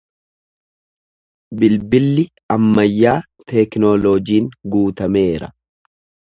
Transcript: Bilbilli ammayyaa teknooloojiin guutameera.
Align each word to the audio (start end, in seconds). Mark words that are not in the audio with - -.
Bilbilli 1.59 2.25
ammayyaa 2.57 3.15
teknooloojiin 3.55 4.51
guutameera. 4.75 5.55